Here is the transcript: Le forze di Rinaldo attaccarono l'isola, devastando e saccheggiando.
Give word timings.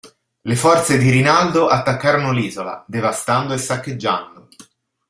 Le 0.41 0.55
forze 0.55 0.97
di 0.97 1.11
Rinaldo 1.11 1.67
attaccarono 1.67 2.31
l'isola, 2.31 2.83
devastando 2.87 3.53
e 3.53 3.59
saccheggiando. 3.59 4.47